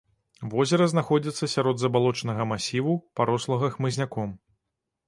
[0.53, 4.37] Возера знаходзіцца сярод забалочанага масіву, парослага хмызняком.